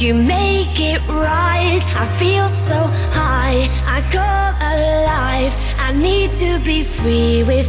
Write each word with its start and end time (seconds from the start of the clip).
you 0.00 0.14
make 0.14 0.80
it 0.80 1.00
right. 1.08 1.82
I 1.94 2.06
feel 2.18 2.48
so 2.48 2.78
high, 3.12 3.68
I 3.84 4.00
come 4.10 4.54
alive. 4.72 5.54
I 5.78 5.92
need 5.92 6.30
to 6.42 6.58
be 6.64 6.84
free 6.84 7.42
with 7.42 7.68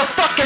motherfucker. 0.00 0.39